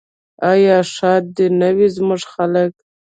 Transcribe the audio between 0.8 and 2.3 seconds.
ښاد دې نه وي زموږ